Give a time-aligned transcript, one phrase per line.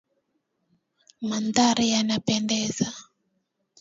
[1.29, 2.87] Mandhari yanapendeza.